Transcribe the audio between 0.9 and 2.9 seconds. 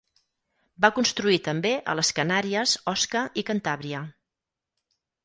construir també a les Canàries,